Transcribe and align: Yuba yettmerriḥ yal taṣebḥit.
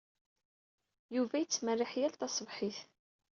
Yuba 1.15 1.35
yettmerriḥ 1.41 1.91
yal 1.99 2.13
taṣebḥit. 2.19 2.79